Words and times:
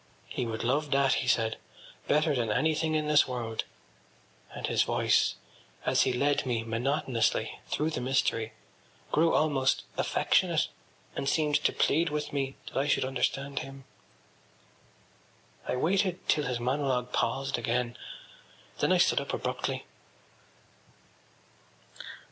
He 0.29 0.47
would 0.47 0.63
love 0.63 0.89
that, 0.89 1.13
he 1.21 1.27
said, 1.27 1.57
better 2.07 2.33
than 2.33 2.51
anything 2.51 2.95
in 2.95 3.05
this 3.07 3.27
world; 3.27 3.65
and 4.51 4.65
his 4.65 4.81
voice, 4.81 5.35
as 5.85 6.01
he 6.01 6.11
led 6.11 6.43
me 6.43 6.63
monotonously 6.63 7.59
through 7.67 7.91
the 7.91 8.01
mystery, 8.01 8.53
grew 9.11 9.31
almost 9.31 9.83
affectionate 9.97 10.69
and 11.15 11.29
seemed 11.29 11.57
to 11.63 11.71
plead 11.71 12.09
with 12.09 12.33
me 12.33 12.55
that 12.65 12.77
I 12.79 12.87
should 12.87 13.05
understand 13.05 13.59
him. 13.59 13.83
I 15.67 15.75
waited 15.75 16.27
till 16.27 16.45
his 16.45 16.59
monologue 16.59 17.13
paused 17.13 17.59
again. 17.59 17.95
Then 18.79 18.91
I 18.91 18.97
stood 18.97 19.21
up 19.21 19.35
abruptly. 19.35 19.85